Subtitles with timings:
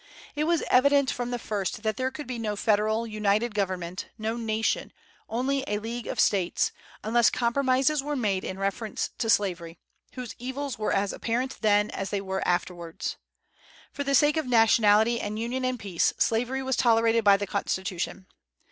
[0.35, 4.35] It was evident from the first that there could be no federal, united government, no
[4.35, 4.91] nation,
[5.29, 6.71] only a league of States,
[7.03, 9.77] unless compromises were made in reference to slavery,
[10.13, 13.17] whose evils were as apparent then as they were afterwards.
[13.93, 18.25] For the sake of nationality and union and peace, slavery was tolerated by the Constitution.